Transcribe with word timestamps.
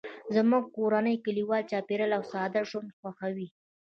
زموږ 0.35 0.63
کورنۍ 0.75 1.15
کلیوالي 1.25 1.67
چاپیریال 1.71 2.11
او 2.17 2.23
ساده 2.31 2.61
ژوند 2.69 2.89
خوښوي 2.97 3.47